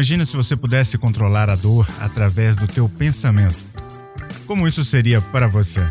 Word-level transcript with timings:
Imagina 0.00 0.24
se 0.24 0.34
você 0.34 0.56
pudesse 0.56 0.96
controlar 0.96 1.50
a 1.50 1.54
dor 1.54 1.86
através 2.00 2.56
do 2.56 2.66
teu 2.66 2.88
pensamento. 2.88 3.54
Como 4.46 4.66
isso 4.66 4.82
seria 4.82 5.20
para 5.20 5.46
você? 5.46 5.82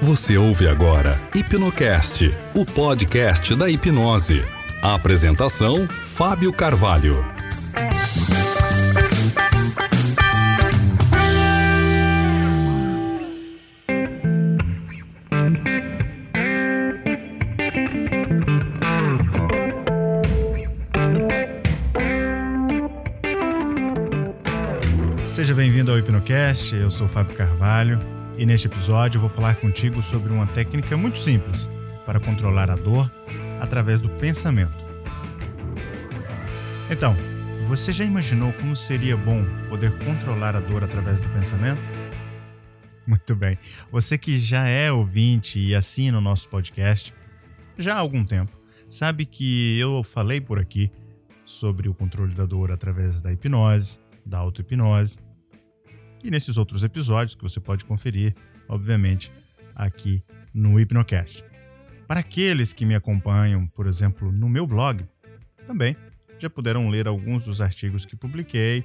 Você 0.00 0.38
ouve 0.38 0.68
agora 0.68 1.20
Hipnocast, 1.34 2.32
o 2.54 2.64
podcast 2.64 3.56
da 3.56 3.68
hipnose. 3.68 4.44
A 4.80 4.94
apresentação: 4.94 5.88
Fábio 5.88 6.52
Carvalho. 6.52 7.26
Hipnocast, 26.60 26.74
eu 26.74 26.90
sou 26.90 27.08
Fábio 27.08 27.34
Carvalho 27.36 27.98
e 28.36 28.44
neste 28.44 28.66
episódio 28.66 29.16
eu 29.16 29.22
vou 29.22 29.30
falar 29.30 29.54
contigo 29.56 30.02
sobre 30.02 30.32
uma 30.32 30.46
técnica 30.46 30.96
muito 30.96 31.18
simples 31.18 31.68
para 32.04 32.20
controlar 32.20 32.70
a 32.70 32.76
dor 32.76 33.10
através 33.60 34.00
do 34.00 34.08
pensamento. 34.08 34.72
Então, 36.90 37.14
você 37.66 37.92
já 37.92 38.04
imaginou 38.04 38.52
como 38.54 38.76
seria 38.76 39.16
bom 39.16 39.44
poder 39.68 39.92
controlar 40.04 40.54
a 40.54 40.60
dor 40.60 40.84
através 40.84 41.18
do 41.20 41.28
pensamento? 41.30 41.80
Muito 43.06 43.34
bem. 43.34 43.58
Você 43.90 44.18
que 44.18 44.38
já 44.38 44.68
é 44.68 44.92
ouvinte 44.92 45.58
e 45.58 45.74
assina 45.74 46.18
o 46.18 46.22
nosso 46.22 46.48
podcast 46.48 47.14
já 47.78 47.94
há 47.94 47.98
algum 47.98 48.24
tempo, 48.24 48.52
sabe 48.88 49.24
que 49.24 49.78
eu 49.78 50.02
falei 50.02 50.40
por 50.40 50.58
aqui 50.58 50.90
sobre 51.44 51.88
o 51.88 51.94
controle 51.94 52.34
da 52.34 52.44
dor 52.44 52.70
através 52.70 53.20
da 53.20 53.32
hipnose, 53.32 53.98
da 54.26 54.38
auto-hipnose 54.38 55.16
e 56.22 56.30
nesses 56.30 56.56
outros 56.56 56.82
episódios 56.82 57.34
que 57.34 57.42
você 57.42 57.60
pode 57.60 57.84
conferir, 57.84 58.34
obviamente, 58.68 59.30
aqui 59.74 60.22
no 60.52 60.78
Hipnocast. 60.78 61.44
Para 62.06 62.20
aqueles 62.20 62.72
que 62.72 62.84
me 62.84 62.94
acompanham, 62.94 63.66
por 63.68 63.86
exemplo, 63.86 64.32
no 64.32 64.48
meu 64.48 64.66
blog, 64.66 65.06
também 65.66 65.96
já 66.38 66.50
puderam 66.50 66.88
ler 66.88 67.06
alguns 67.06 67.44
dos 67.44 67.60
artigos 67.60 68.04
que 68.04 68.16
publiquei 68.16 68.84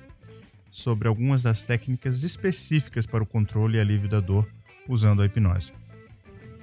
sobre 0.71 1.07
algumas 1.07 1.41
das 1.41 1.63
técnicas 1.63 2.23
específicas 2.23 3.05
para 3.05 3.23
o 3.23 3.25
controle 3.25 3.77
e 3.77 3.81
alívio 3.81 4.09
da 4.09 4.19
dor 4.19 4.47
usando 4.87 5.21
a 5.21 5.25
hipnose. 5.25 5.73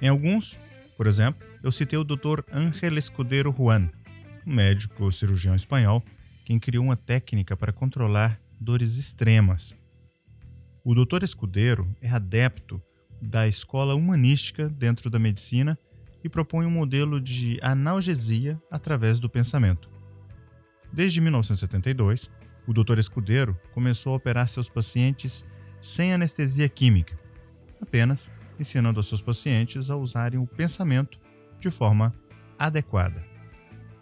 Em 0.01 0.07
alguns, 0.07 0.57
por 0.95 1.07
exemplo, 1.07 1.45
eu 1.61 1.71
citei 1.71 1.97
o 1.97 2.03
Dr. 2.03 2.41
Ángel 2.51 2.97
Escudero 2.97 3.53
Juan, 3.57 3.89
um 4.45 4.53
médico 4.53 5.11
cirurgião 5.11 5.55
espanhol, 5.55 6.03
quem 6.45 6.59
criou 6.59 6.85
uma 6.85 6.95
técnica 6.95 7.57
para 7.57 7.73
controlar 7.73 8.39
dores 8.59 8.97
extremas 8.97 9.75
o 10.83 10.93
Dr. 10.93 11.23
Escudeiro 11.23 11.87
é 12.01 12.09
adepto 12.09 12.81
da 13.21 13.47
escola 13.47 13.95
humanística 13.95 14.67
dentro 14.67 15.09
da 15.09 15.17
medicina 15.17 15.79
e 16.21 16.27
propõe 16.27 16.65
um 16.65 16.71
modelo 16.71 17.21
de 17.21 17.57
analgesia 17.61 18.61
através 18.69 19.17
do 19.17 19.29
pensamento. 19.29 19.89
Desde 20.91 21.21
1972, 21.21 22.29
o 22.67 22.73
Dr. 22.73 22.99
Escudeiro 22.99 23.57
começou 23.73 24.13
a 24.13 24.17
operar 24.17 24.49
seus 24.49 24.67
pacientes 24.67 25.45
sem 25.81 26.13
anestesia 26.13 26.67
química, 26.67 27.17
apenas 27.81 28.31
ensinando 28.59 28.99
aos 28.99 29.07
seus 29.07 29.21
pacientes 29.21 29.89
a 29.89 29.95
usarem 29.95 30.39
o 30.39 30.47
pensamento 30.47 31.17
de 31.59 31.71
forma 31.71 32.13
adequada. 32.59 33.23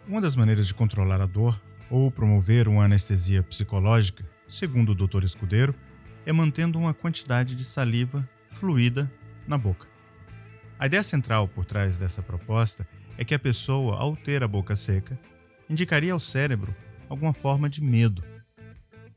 Uma 0.06 0.20
das 0.20 0.34
maneiras 0.34 0.66
de 0.66 0.74
controlar 0.74 1.20
a 1.20 1.26
dor 1.26 1.60
ou 1.88 2.10
promover 2.10 2.66
uma 2.66 2.84
anestesia 2.84 3.42
psicológica, 3.42 4.28
segundo 4.48 4.90
o 4.90 4.94
Dr. 4.94 5.24
Escudeiro, 5.24 5.74
é 6.24 6.32
mantendo 6.32 6.78
uma 6.78 6.94
quantidade 6.94 7.54
de 7.54 7.64
saliva 7.64 8.28
fluida 8.48 9.10
na 9.46 9.58
boca. 9.58 9.86
A 10.78 10.86
ideia 10.86 11.02
central 11.02 11.48
por 11.48 11.64
trás 11.64 11.96
dessa 11.96 12.22
proposta 12.22 12.86
é 13.16 13.24
que 13.24 13.34
a 13.34 13.38
pessoa, 13.38 13.96
ao 13.96 14.16
ter 14.16 14.42
a 14.42 14.48
boca 14.48 14.74
seca, 14.74 15.18
indicaria 15.68 16.12
ao 16.12 16.20
cérebro 16.20 16.74
alguma 17.08 17.32
forma 17.32 17.68
de 17.68 17.82
medo. 17.82 18.22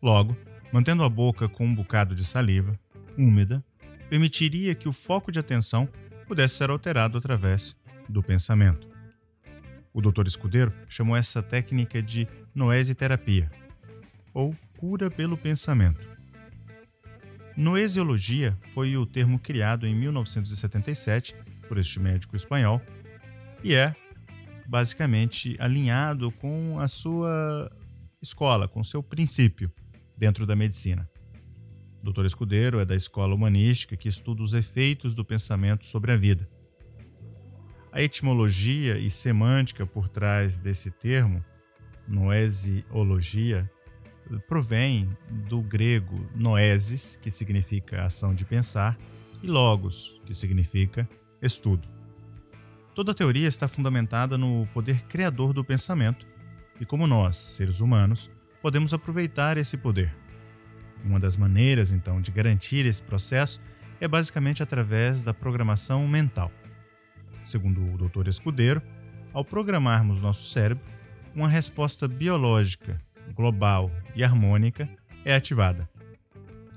Logo, 0.02 0.38
mantendo 0.72 1.04
a 1.04 1.10
boca 1.10 1.48
com 1.48 1.66
um 1.66 1.74
bocado 1.74 2.16
de 2.16 2.26
saliva, 2.26 2.78
úmida, 3.18 3.64
permitiria 4.10 4.76
que 4.76 4.88
o 4.88 4.94
foco 4.94 5.32
de 5.32 5.40
atenção 5.40 5.90
pudesse 6.28 6.56
ser 6.56 6.70
alterado 6.70 7.18
através 7.18 7.76
do 8.08 8.22
pensamento. 8.22 8.88
O 9.94 10.02
Dr. 10.02 10.28
Escudeiro 10.28 10.74
chamou 10.88 11.16
essa 11.16 11.42
técnica 11.42 12.02
de 12.02 12.28
noesiterapia, 12.54 13.50
ou 14.34 14.56
cura 14.78 15.10
pelo 15.10 15.38
pensamento. 15.38 16.15
Noesiologia 17.58 18.58
foi 18.74 18.98
o 18.98 19.06
termo 19.06 19.40
criado 19.40 19.88
em 19.88 19.96
1977 19.96 21.34
por 21.70 21.78
este 21.78 22.02
médico 22.02 22.36
espanhol 22.36 22.82
e 23.64 23.74
é 23.74 23.96
basicamente 24.68 25.56
alinhado 25.58 26.32
com 26.34 26.78
a 26.82 26.88
sua 26.90 27.72
escola, 28.22 28.68
com 28.68 28.84
seu 28.84 29.02
princípio 29.02 29.72
dentro 30.18 30.46
da 30.46 30.54
medicina. 30.54 31.10
O 32.04 32.12
Dr. 32.12 32.26
Escudeiro 32.26 32.80
é 32.80 32.86
da 32.86 32.96
escola 32.96 33.34
humanística 33.34 33.96
que 33.96 34.10
estuda 34.10 34.44
os 34.44 34.54
efeitos 34.54 35.16
do 35.16 35.24
pensamento 35.24 35.86
sobre 35.86 36.12
a 36.12 36.18
vida. 36.18 36.50
A 37.90 38.02
etimologia 38.02 38.98
e 38.98 39.10
semântica 39.10 39.86
por 39.86 40.10
trás 40.10 40.60
desse 40.60 40.92
termo, 40.92 41.44
noesiologia, 42.06 43.72
provém 44.48 45.10
do 45.48 45.62
grego 45.62 46.28
noesis, 46.36 47.18
que 47.22 47.30
significa 47.30 48.04
ação 48.04 48.34
de 48.34 48.46
pensar, 48.46 48.98
e 49.42 49.48
logos, 49.48 50.20
que 50.26 50.34
significa 50.34 51.08
estudo. 51.42 51.88
Toda 52.94 53.12
a 53.12 53.16
teoria 53.16 53.48
está 53.48 53.68
fundamentada 53.68 54.38
no 54.38 54.68
poder 54.74 55.04
criador 55.04 55.54
do 55.54 55.64
pensamento 55.64 56.26
e 56.80 56.86
como 56.86 57.08
nós, 57.08 57.38
seres 57.38 57.80
humanos, 57.80 58.30
podemos 58.62 58.94
aproveitar 58.94 59.58
esse 59.58 59.78
poder. 59.78 60.16
Uma 61.04 61.20
das 61.20 61.38
maneiras, 61.38 61.92
então, 61.92 62.22
de 62.22 62.32
garantir 62.32 62.86
esse 62.86 63.02
processo 63.02 63.62
é 64.00 64.08
basicamente 64.08 64.64
através 64.64 65.22
da 65.22 65.34
programação 65.34 66.08
mental. 66.08 66.52
Segundo 67.44 67.82
o 67.82 68.10
Dr. 68.10 68.28
Escudeiro, 68.28 68.82
ao 69.32 69.46
programarmos 69.46 70.22
nosso 70.22 70.46
cérebro, 70.46 70.84
uma 71.36 71.48
resposta 71.48 72.08
biológica 72.08 73.00
global 73.34 73.92
e 74.16 74.24
harmônica 74.24 74.90
é 75.24 75.36
ativada. 75.36 75.90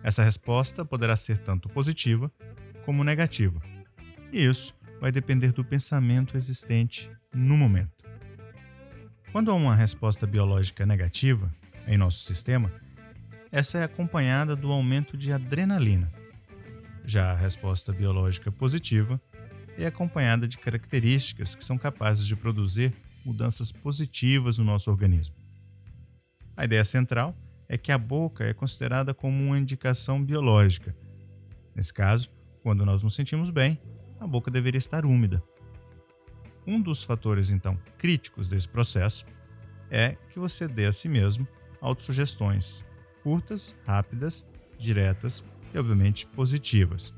Essa 0.03 0.23
resposta 0.23 0.85
poderá 0.85 1.17
ser 1.17 1.39
tanto 1.39 1.69
positiva 1.69 2.31
como 2.85 3.05
negativa, 3.05 3.61
e 4.33 4.45
isso 4.45 4.75
vai 5.01 5.13
depender 5.13 5.53
do 5.53 5.65
pensamento 5.65 6.37
existente 6.37 7.11
no 7.33 7.57
momento. 7.57 8.05
Quando 9.33 9.51
há 9.51 9.55
uma 9.55 9.75
resposta 9.75 10.27
biológica 10.27 10.87
negativa 10.87 11.53
em 11.87 11.99
nosso 11.99 12.25
sistema, 12.25 12.73
essa 13.53 13.79
é 13.79 13.85
acompanhada 13.85 14.57
do 14.57 14.71
aumento 14.71 15.17
de 15.17 15.33
adrenalina. 15.33 16.11
Já 17.05 17.33
a 17.33 17.37
resposta 17.37 17.93
biológica 17.93 18.51
positiva 18.51 19.21
é 19.77 19.87
acompanhada 19.87 20.49
de 20.49 20.59
características 20.59 21.55
que 21.55 21.65
são 21.65 21.79
capazes 21.79 22.27
de 22.27 22.37
produzir 22.37 22.93
mudanças 23.25 23.71
positivas 23.71 24.59
no 24.59 24.65
nosso 24.65 24.91
organismo. 24.91 25.38
A 26.59 26.65
ideia 26.65 26.85
central 26.85 27.37
é 27.69 27.79
que 27.79 27.93
a 27.93 27.97
boca 27.97 28.43
é 28.43 28.53
considerada 28.53 29.15
como 29.15 29.41
uma 29.45 29.57
indicação 29.57 30.21
biológica. 30.21 30.93
Nesse 31.73 31.95
caso, 31.95 32.29
quando 32.65 32.85
nós 32.85 33.00
nos 33.00 33.15
sentimos 33.15 33.49
bem, 33.49 33.81
a 34.19 34.27
boca 34.27 34.50
deveria 34.50 34.79
estar 34.79 35.06
úmida. 35.06 35.41
Um 36.67 36.82
dos 36.82 37.05
fatores, 37.05 37.50
então, 37.50 37.79
críticos 37.97 38.49
desse 38.49 38.69
processo 38.69 39.25
é 39.88 40.17
que 40.31 40.41
você 40.41 40.67
dê 40.67 40.87
a 40.87 40.93
si 40.93 41.09
mesmo 41.09 41.47
autossugestões 41.81 42.82
curtas, 43.23 43.77
rápidas, 43.87 44.44
diretas 44.77 45.44
e, 45.73 45.79
obviamente, 45.79 46.27
positivas. 46.27 47.15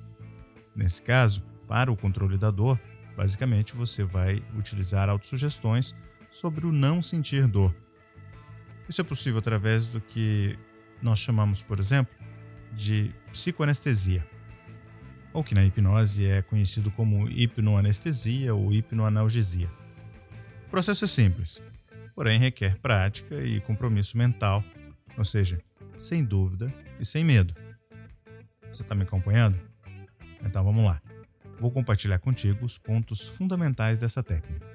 Nesse 0.76 1.00
caso, 1.00 1.43
para 1.67 1.91
o 1.91 1.97
controle 1.97 2.37
da 2.37 2.50
dor, 2.50 2.79
basicamente 3.17 3.75
você 3.75 4.05
vai 4.05 4.44
utilizar 4.55 5.09
autossugestões 5.09 5.94
sobre 6.31 6.67
o 6.67 6.73
não 6.73 7.03
sentir 7.03 7.47
dor 7.47 7.75
isso 8.90 9.00
é 9.00 9.04
possível 9.04 9.38
através 9.38 9.87
do 9.87 10.00
que 10.00 10.58
nós 11.00 11.20
chamamos, 11.20 11.62
por 11.62 11.78
exemplo, 11.78 12.12
de 12.72 13.14
psicoanestesia, 13.31 14.26
ou 15.32 15.44
que 15.44 15.54
na 15.54 15.64
hipnose 15.64 16.26
é 16.26 16.42
conhecido 16.42 16.90
como 16.90 17.28
hipnoanestesia 17.28 18.52
ou 18.52 18.72
hipnoanalgesia. 18.72 19.70
O 20.66 20.70
processo 20.70 21.04
é 21.04 21.08
simples, 21.08 21.62
porém 22.16 22.40
requer 22.40 22.76
prática 22.78 23.37
e 23.37 23.60
compromisso 23.60 24.19
mental, 24.19 24.62
ou 25.16 25.25
seja, 25.25 25.60
sem 25.96 26.25
dúvida 26.25 26.72
e 26.98 27.04
sem 27.04 27.25
medo. 27.25 27.54
Você 28.72 28.82
está 28.82 28.94
me 28.94 29.04
acompanhando? 29.04 29.56
Então 30.44 30.64
vamos 30.64 30.84
lá. 30.84 31.00
vou 31.60 31.70
compartilhar 31.70 32.19
contigo 32.19 32.64
os 32.64 32.76
pontos 32.76 33.28
fundamentais 33.28 33.98
dessa 33.98 34.22
técnica. 34.22 34.66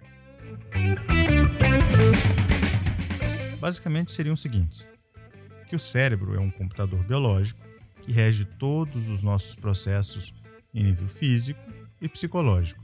Basicamente 3.66 4.12
seriam 4.12 4.36
os 4.36 4.42
seguintes: 4.42 4.88
que 5.68 5.76
o 5.76 5.80
cérebro 5.80 6.36
é 6.36 6.40
um 6.40 6.52
computador 6.52 7.04
biológico 7.04 7.60
que 8.04 8.12
rege 8.12 8.46
todos 8.46 9.10
os 9.10 9.24
nossos 9.24 9.56
processos 9.56 10.32
em 10.72 10.84
nível 10.84 11.08
físico 11.08 11.60
e 12.00 12.08
psicológico. 12.08 12.80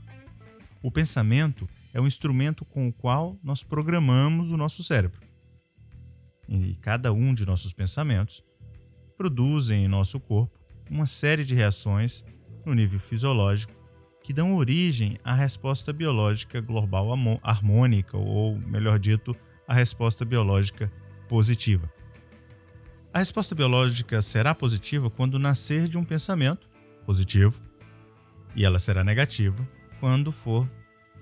O 0.82 0.90
pensamento 0.90 1.68
é 1.94 2.00
um 2.00 2.06
instrumento 2.08 2.64
com 2.64 2.88
o 2.88 2.92
qual 2.92 3.38
nós 3.44 3.62
programamos 3.62 4.50
o 4.50 4.56
nosso 4.56 4.82
cérebro. 4.82 5.20
E 6.48 6.74
cada 6.80 7.12
um 7.12 7.32
de 7.32 7.46
nossos 7.46 7.72
pensamentos 7.72 8.42
produzem 9.16 9.84
em 9.84 9.88
nosso 9.88 10.18
corpo 10.18 10.58
uma 10.90 11.06
série 11.06 11.44
de 11.44 11.54
reações 11.54 12.24
no 12.66 12.74
nível 12.74 12.98
fisiológico 12.98 13.72
que 14.24 14.32
dão 14.32 14.56
origem 14.56 15.16
à 15.22 15.32
resposta 15.32 15.92
biológica 15.92 16.60
global 16.60 17.06
harmônica, 17.40 18.16
ou 18.16 18.58
melhor 18.58 18.98
dito, 18.98 19.36
a 19.72 19.74
resposta 19.74 20.22
biológica 20.22 20.92
positiva. 21.26 21.90
A 23.10 23.20
resposta 23.20 23.54
biológica 23.54 24.20
será 24.20 24.54
positiva 24.54 25.08
quando 25.08 25.38
nascer 25.38 25.88
de 25.88 25.96
um 25.96 26.04
pensamento 26.04 26.68
positivo, 27.06 27.58
e 28.54 28.66
ela 28.66 28.78
será 28.78 29.02
negativa 29.02 29.66
quando 29.98 30.30
for 30.30 30.70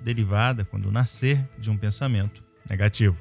derivada, 0.03 0.65
quando 0.65 0.91
nascer 0.91 1.49
de 1.61 1.71
um 1.71 1.77
pensamento 1.77 2.43
negativo. 2.69 3.17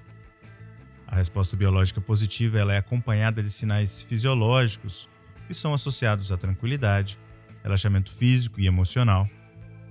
A 1.05 1.15
resposta 1.15 1.55
biológica 1.55 2.01
positiva 2.01 2.57
ela 2.57 2.73
é 2.73 2.77
acompanhada 2.77 3.43
de 3.43 3.51
sinais 3.51 4.01
fisiológicos 4.01 5.07
que 5.45 5.53
são 5.53 5.75
associados 5.75 6.31
à 6.31 6.37
tranquilidade, 6.37 7.19
relaxamento 7.61 8.11
físico 8.11 8.59
e 8.59 8.65
emocional, 8.65 9.29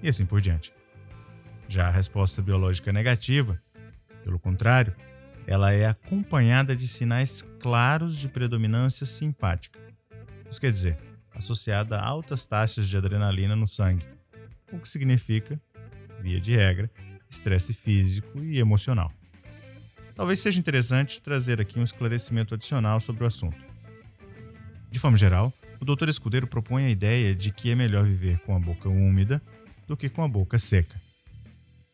e 0.02 0.08
assim 0.08 0.26
por 0.26 0.40
diante. 0.40 0.72
Já 1.68 1.86
a 1.86 1.92
resposta 1.92 2.42
biológica 2.42 2.92
negativa, 2.92 3.62
pelo 4.24 4.40
contrário, 4.40 4.96
ela 5.48 5.72
é 5.72 5.86
acompanhada 5.86 6.76
de 6.76 6.86
sinais 6.86 7.40
claros 7.58 8.18
de 8.18 8.28
predominância 8.28 9.06
simpática. 9.06 9.80
Isso 10.50 10.60
quer 10.60 10.70
dizer, 10.70 10.98
associada 11.34 11.96
a 11.96 12.06
altas 12.06 12.44
taxas 12.44 12.86
de 12.86 12.94
adrenalina 12.98 13.56
no 13.56 13.66
sangue, 13.66 14.04
o 14.70 14.78
que 14.78 14.86
significa, 14.86 15.58
via 16.20 16.38
de 16.38 16.54
regra, 16.54 16.90
estresse 17.30 17.72
físico 17.72 18.44
e 18.44 18.58
emocional. 18.58 19.10
Talvez 20.14 20.38
seja 20.40 20.60
interessante 20.60 21.22
trazer 21.22 21.62
aqui 21.62 21.80
um 21.80 21.84
esclarecimento 21.84 22.54
adicional 22.54 23.00
sobre 23.00 23.24
o 23.24 23.26
assunto. 23.26 23.56
De 24.90 24.98
forma 24.98 25.16
geral, 25.16 25.50
o 25.80 25.84
Dr. 25.84 26.10
Escudeiro 26.10 26.46
propõe 26.46 26.84
a 26.84 26.90
ideia 26.90 27.34
de 27.34 27.50
que 27.52 27.70
é 27.70 27.74
melhor 27.74 28.04
viver 28.04 28.38
com 28.40 28.54
a 28.54 28.60
boca 28.60 28.90
úmida 28.90 29.40
do 29.86 29.96
que 29.96 30.10
com 30.10 30.22
a 30.22 30.28
boca 30.28 30.58
seca. 30.58 31.00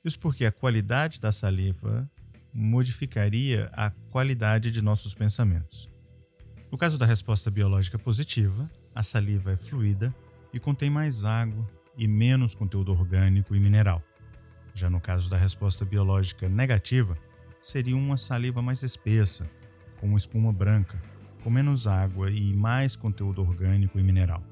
Isso 0.04 0.18
porque 0.18 0.44
a 0.44 0.50
qualidade 0.50 1.20
da 1.20 1.30
saliva 1.30 2.10
modificaria 2.54 3.68
a 3.72 3.90
qualidade 4.10 4.70
de 4.70 4.80
nossos 4.80 5.12
pensamentos. 5.12 5.90
No 6.70 6.78
caso 6.78 6.96
da 6.96 7.04
resposta 7.04 7.50
biológica 7.50 7.98
positiva, 7.98 8.70
a 8.94 9.02
saliva 9.02 9.52
é 9.52 9.56
fluida 9.56 10.14
e 10.52 10.60
contém 10.60 10.88
mais 10.88 11.24
água 11.24 11.68
e 11.96 12.06
menos 12.06 12.54
conteúdo 12.54 12.92
orgânico 12.92 13.56
e 13.56 13.60
mineral. 13.60 14.02
Já 14.72 14.88
no 14.88 15.00
caso 15.00 15.28
da 15.28 15.36
resposta 15.36 15.84
biológica 15.84 16.48
negativa, 16.48 17.16
seria 17.60 17.96
uma 17.96 18.16
saliva 18.16 18.62
mais 18.62 18.82
espessa, 18.82 19.48
com 19.98 20.06
uma 20.06 20.18
espuma 20.18 20.52
branca, 20.52 21.00
com 21.42 21.50
menos 21.50 21.86
água 21.86 22.30
e 22.30 22.52
mais 22.54 22.94
conteúdo 22.94 23.42
orgânico 23.42 23.98
e 23.98 24.02
mineral. 24.02 24.42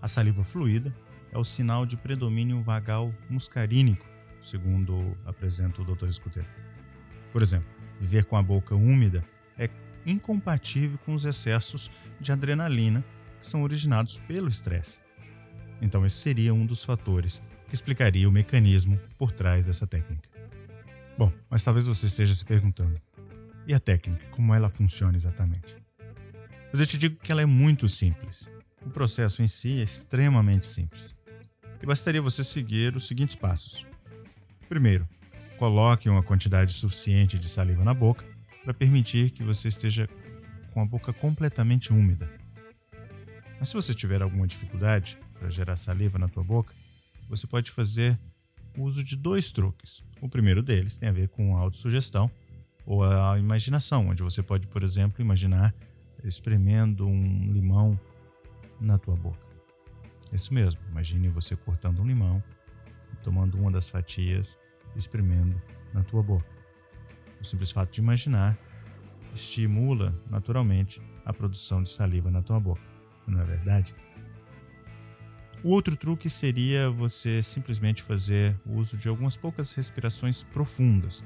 A 0.00 0.08
saliva 0.08 0.44
fluida 0.44 0.94
é 1.32 1.38
o 1.38 1.44
sinal 1.44 1.84
de 1.84 1.96
predomínio 1.96 2.62
vagal 2.62 3.12
muscarínico, 3.28 4.06
segundo 4.42 5.16
apresenta 5.24 5.82
o 5.82 5.84
Dr. 5.84 6.08
Escuteiro. 6.08 6.65
Por 7.36 7.42
exemplo, 7.42 7.68
viver 8.00 8.24
com 8.24 8.34
a 8.34 8.42
boca 8.42 8.74
úmida 8.74 9.22
é 9.58 9.68
incompatível 10.06 10.96
com 11.04 11.12
os 11.12 11.26
excessos 11.26 11.90
de 12.18 12.32
adrenalina 12.32 13.04
que 13.38 13.46
são 13.46 13.62
originados 13.62 14.18
pelo 14.26 14.48
estresse. 14.48 15.00
Então, 15.82 16.06
esse 16.06 16.16
seria 16.16 16.54
um 16.54 16.64
dos 16.64 16.82
fatores 16.82 17.42
que 17.68 17.74
explicaria 17.74 18.26
o 18.26 18.32
mecanismo 18.32 18.98
por 19.18 19.32
trás 19.32 19.66
dessa 19.66 19.86
técnica. 19.86 20.26
Bom, 21.18 21.30
mas 21.50 21.62
talvez 21.62 21.86
você 21.86 22.06
esteja 22.06 22.34
se 22.34 22.42
perguntando: 22.42 22.98
e 23.66 23.74
a 23.74 23.78
técnica, 23.78 24.24
como 24.30 24.54
ela 24.54 24.70
funciona 24.70 25.14
exatamente? 25.14 25.76
Mas 26.72 26.80
eu 26.80 26.86
te 26.86 26.96
digo 26.96 27.16
que 27.16 27.30
ela 27.30 27.42
é 27.42 27.46
muito 27.46 27.86
simples. 27.86 28.50
O 28.82 28.88
processo 28.88 29.42
em 29.42 29.48
si 29.48 29.78
é 29.78 29.82
extremamente 29.82 30.66
simples 30.66 31.14
e 31.82 31.84
bastaria 31.84 32.22
você 32.22 32.42
seguir 32.42 32.96
os 32.96 33.06
seguintes 33.06 33.36
passos. 33.36 33.84
Primeiro, 34.70 35.06
coloque 35.56 36.08
uma 36.08 36.22
quantidade 36.22 36.72
suficiente 36.72 37.38
de 37.38 37.48
saliva 37.48 37.84
na 37.84 37.94
boca 37.94 38.24
para 38.62 38.74
permitir 38.74 39.30
que 39.30 39.42
você 39.42 39.68
esteja 39.68 40.08
com 40.72 40.80
a 40.80 40.86
boca 40.86 41.12
completamente 41.12 41.92
úmida. 41.92 42.30
Mas 43.58 43.70
se 43.70 43.74
você 43.74 43.94
tiver 43.94 44.20
alguma 44.22 44.46
dificuldade 44.46 45.18
para 45.38 45.48
gerar 45.50 45.76
saliva 45.76 46.18
na 46.18 46.28
tua 46.28 46.44
boca, 46.44 46.74
você 47.28 47.46
pode 47.46 47.70
fazer 47.70 48.18
uso 48.76 49.02
de 49.02 49.16
dois 49.16 49.50
truques. 49.50 50.04
O 50.20 50.28
primeiro 50.28 50.62
deles 50.62 50.96
tem 50.96 51.08
a 51.08 51.12
ver 51.12 51.28
com 51.28 51.56
a 51.56 51.60
autossugestão 51.60 52.30
ou 52.84 53.02
a 53.02 53.38
imaginação, 53.38 54.08
onde 54.08 54.22
você 54.22 54.42
pode, 54.42 54.66
por 54.66 54.82
exemplo, 54.82 55.22
imaginar 55.22 55.74
espremendo 56.22 57.06
um 57.06 57.52
limão 57.52 57.98
na 58.80 58.98
tua 58.98 59.16
boca. 59.16 59.46
Isso 60.32 60.52
mesmo, 60.52 60.78
imagine 60.90 61.28
você 61.28 61.56
cortando 61.56 62.00
um 62.00 62.06
limão, 62.06 62.42
tomando 63.22 63.58
uma 63.58 63.70
das 63.70 63.88
fatias 63.88 64.58
espremendo 64.98 65.60
na 65.92 66.02
tua 66.02 66.22
boca. 66.22 66.46
O 67.40 67.44
simples 67.44 67.70
fato 67.70 67.92
de 67.92 68.00
imaginar 68.00 68.56
estimula 69.34 70.14
naturalmente 70.30 71.00
a 71.24 71.32
produção 71.32 71.82
de 71.82 71.90
saliva 71.90 72.30
na 72.30 72.42
tua 72.42 72.58
boca, 72.58 72.82
não 73.26 73.40
é 73.40 73.44
verdade? 73.44 73.94
O 75.62 75.70
outro 75.70 75.96
truque 75.96 76.30
seria 76.30 76.88
você 76.90 77.42
simplesmente 77.42 78.02
fazer 78.02 78.56
uso 78.64 78.96
de 78.96 79.08
algumas 79.08 79.36
poucas 79.36 79.72
respirações 79.72 80.42
profundas, 80.44 81.24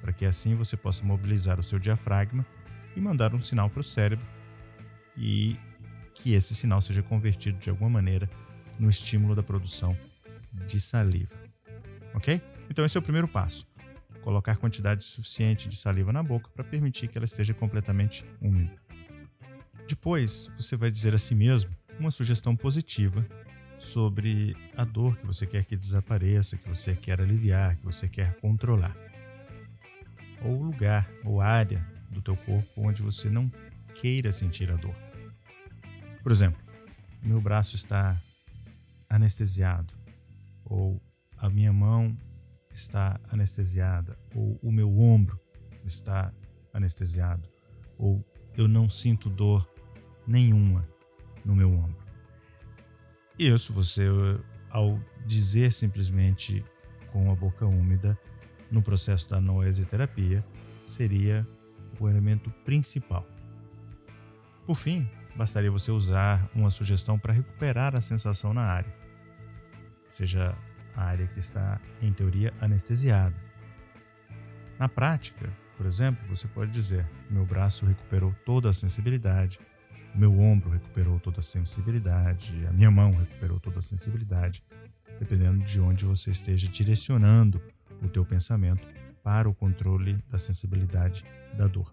para 0.00 0.12
que 0.12 0.24
assim 0.24 0.54
você 0.54 0.76
possa 0.76 1.04
mobilizar 1.04 1.58
o 1.58 1.64
seu 1.64 1.78
diafragma 1.78 2.46
e 2.94 3.00
mandar 3.00 3.34
um 3.34 3.42
sinal 3.42 3.68
para 3.68 3.80
o 3.80 3.84
cérebro 3.84 4.24
e 5.16 5.56
que 6.14 6.34
esse 6.34 6.54
sinal 6.54 6.80
seja 6.80 7.02
convertido 7.02 7.58
de 7.58 7.70
alguma 7.70 7.90
maneira 7.90 8.28
no 8.78 8.88
estímulo 8.88 9.34
da 9.34 9.42
produção 9.42 9.96
de 10.66 10.80
saliva. 10.80 11.34
Ok? 12.14 12.40
Então, 12.70 12.84
esse 12.84 12.96
é 12.96 13.00
o 13.00 13.02
primeiro 13.02 13.28
passo. 13.28 13.66
Colocar 14.22 14.56
quantidade 14.56 15.04
suficiente 15.04 15.68
de 15.68 15.76
saliva 15.76 16.12
na 16.12 16.22
boca 16.22 16.50
para 16.54 16.64
permitir 16.64 17.08
que 17.08 17.16
ela 17.16 17.24
esteja 17.24 17.54
completamente 17.54 18.24
úmida. 18.40 18.76
Depois, 19.88 20.50
você 20.56 20.76
vai 20.76 20.90
dizer 20.90 21.14
a 21.14 21.18
si 21.18 21.34
mesmo 21.34 21.70
uma 21.98 22.10
sugestão 22.10 22.54
positiva 22.54 23.26
sobre 23.78 24.56
a 24.76 24.84
dor 24.84 25.16
que 25.16 25.26
você 25.26 25.46
quer 25.46 25.64
que 25.64 25.76
desapareça, 25.76 26.56
que 26.56 26.68
você 26.68 26.94
quer 26.94 27.20
aliviar, 27.20 27.76
que 27.76 27.84
você 27.84 28.08
quer 28.08 28.34
controlar. 28.40 28.94
Ou 30.42 30.62
lugar 30.62 31.08
ou 31.24 31.40
área 31.40 31.84
do 32.10 32.20
teu 32.20 32.36
corpo 32.36 32.68
onde 32.76 33.02
você 33.02 33.28
não 33.30 33.50
queira 33.94 34.32
sentir 34.32 34.70
a 34.70 34.76
dor. 34.76 34.94
Por 36.22 36.32
exemplo, 36.32 36.60
meu 37.22 37.40
braço 37.40 37.76
está 37.76 38.20
anestesiado, 39.08 39.92
ou 40.64 41.00
a 41.38 41.48
minha 41.48 41.72
mão 41.72 42.16
está 42.78 43.20
anestesiada, 43.30 44.16
ou 44.34 44.58
o 44.62 44.70
meu 44.70 44.98
ombro 44.98 45.38
está 45.84 46.32
anestesiado, 46.72 47.48
ou 47.98 48.24
eu 48.56 48.68
não 48.68 48.88
sinto 48.88 49.28
dor 49.28 49.68
nenhuma 50.26 50.88
no 51.44 51.54
meu 51.54 51.72
ombro. 51.72 52.06
Isso 53.38 53.72
você, 53.72 54.06
ao 54.70 54.98
dizer 55.26 55.72
simplesmente 55.72 56.64
com 57.12 57.30
a 57.30 57.34
boca 57.34 57.66
úmida, 57.66 58.18
no 58.70 58.82
processo 58.82 59.28
da 59.30 59.40
noesioterapia, 59.40 60.44
seria 60.86 61.46
o 61.98 62.08
elemento 62.08 62.50
principal. 62.64 63.26
Por 64.66 64.76
fim, 64.76 65.08
bastaria 65.34 65.70
você 65.70 65.90
usar 65.90 66.48
uma 66.54 66.70
sugestão 66.70 67.18
para 67.18 67.32
recuperar 67.32 67.96
a 67.96 68.00
sensação 68.00 68.52
na 68.52 68.62
área, 68.62 68.94
seja 70.10 70.54
a 70.98 71.04
área 71.04 71.28
que 71.28 71.38
está, 71.38 71.80
em 72.02 72.12
teoria, 72.12 72.52
anestesiada. 72.60 73.34
Na 74.78 74.88
prática, 74.88 75.48
por 75.76 75.86
exemplo, 75.86 76.26
você 76.28 76.48
pode 76.48 76.72
dizer: 76.72 77.06
meu 77.30 77.46
braço 77.46 77.86
recuperou 77.86 78.34
toda 78.44 78.68
a 78.68 78.72
sensibilidade, 78.72 79.60
meu 80.12 80.36
ombro 80.40 80.70
recuperou 80.70 81.20
toda 81.20 81.38
a 81.38 81.42
sensibilidade, 81.42 82.66
a 82.66 82.72
minha 82.72 82.90
mão 82.90 83.12
recuperou 83.12 83.60
toda 83.60 83.78
a 83.78 83.82
sensibilidade, 83.82 84.64
dependendo 85.20 85.64
de 85.64 85.80
onde 85.80 86.04
você 86.04 86.32
esteja 86.32 86.66
direcionando 86.68 87.62
o 88.02 88.08
teu 88.08 88.24
pensamento 88.24 88.86
para 89.22 89.48
o 89.48 89.54
controle 89.54 90.18
da 90.28 90.38
sensibilidade 90.38 91.24
da 91.56 91.68
dor. 91.68 91.92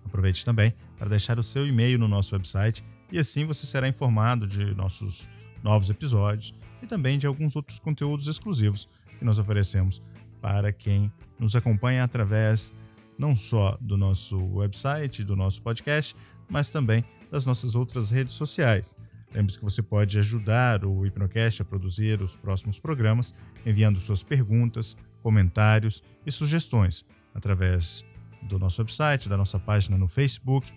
Aproveite 0.05 0.45
também 0.45 0.73
para 0.97 1.09
deixar 1.09 1.37
o 1.37 1.43
seu 1.43 1.67
e-mail 1.67 1.99
no 1.99 2.07
nosso 2.07 2.33
website 2.33 2.85
e 3.11 3.19
assim 3.19 3.45
você 3.45 3.67
será 3.67 3.85
informado 3.85 4.47
de 4.47 4.73
nossos 4.73 5.27
novos 5.61 5.89
episódios 5.89 6.55
e 6.81 6.87
também 6.87 7.19
de 7.19 7.27
alguns 7.27 7.53
outros 7.53 7.81
conteúdos 7.81 8.27
exclusivos 8.27 8.87
que 9.17 9.25
nós 9.25 9.39
oferecemos 9.39 10.01
para 10.41 10.71
quem 10.71 11.11
nos 11.37 11.53
acompanha 11.53 12.05
através 12.05 12.73
não 13.17 13.35
só 13.35 13.77
do 13.81 13.97
nosso 13.97 14.41
website, 14.55 15.25
do 15.25 15.35
nosso 15.35 15.61
podcast, 15.61 16.15
mas 16.49 16.69
também 16.69 17.03
das 17.29 17.43
nossas 17.43 17.75
outras 17.75 18.09
redes 18.09 18.35
sociais. 18.35 18.95
Lembre-se 19.33 19.59
que 19.59 19.65
você 19.65 19.83
pode 19.83 20.17
ajudar 20.17 20.85
o 20.85 21.05
Hipnocast 21.05 21.61
a 21.61 21.65
produzir 21.65 22.21
os 22.21 22.37
próximos 22.37 22.79
programas 22.79 23.33
enviando 23.65 23.99
suas 23.99 24.23
perguntas, 24.23 24.95
comentários 25.21 26.03
e 26.25 26.31
sugestões 26.31 27.05
através 27.33 28.03
do 28.41 28.57
nosso 28.57 28.81
website, 28.81 29.29
da 29.29 29.37
nossa 29.37 29.59
página 29.59 29.97
no 29.97 30.07
Facebook 30.07 30.71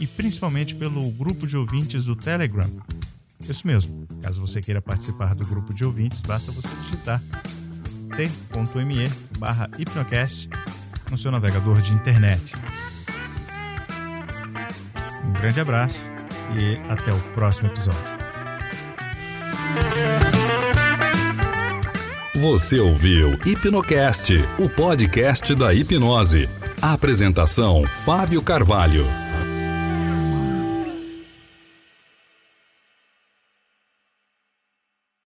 e 0.00 0.06
principalmente 0.06 0.74
pelo 0.74 1.10
grupo 1.12 1.46
de 1.46 1.56
ouvintes 1.56 2.04
do 2.04 2.16
Telegram. 2.16 2.68
Isso 3.40 3.66
mesmo, 3.66 4.06
caso 4.22 4.40
você 4.40 4.60
queira 4.60 4.80
participar 4.80 5.34
do 5.34 5.46
grupo 5.46 5.74
de 5.74 5.84
ouvintes, 5.84 6.22
basta 6.22 6.50
você 6.50 6.74
digitar 6.82 7.22
t.me 8.16 9.08
barra 9.38 9.68
hipnocast 9.78 10.48
no 11.10 11.18
seu 11.18 11.30
navegador 11.30 11.80
de 11.82 11.92
internet. 11.92 12.54
Um 15.24 15.32
grande 15.32 15.60
abraço 15.60 15.98
e 16.58 16.76
até 16.90 17.12
o 17.12 17.20
próximo 17.34 17.68
episódio. 17.68 18.15
Você 22.48 22.78
ouviu 22.78 23.36
Hipnocast, 23.44 24.32
o 24.60 24.68
podcast 24.68 25.52
da 25.56 25.74
hipnose. 25.74 26.48
Apresentação 26.80 27.84
Fábio 27.84 28.40
Carvalho. 28.40 29.25